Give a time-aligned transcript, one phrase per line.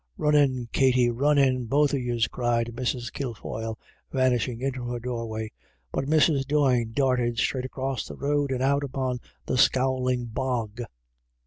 [0.17, 3.13] "Run in, Katty, run in, both of yous 1" cried Mrs.
[3.13, 3.77] Kilfoyle,
[4.11, 5.51] vanishing into her doorway.
[5.91, 6.47] But Mrs.
[6.47, 10.81] Doyne darted straight across the road, and out upon the scowling bog.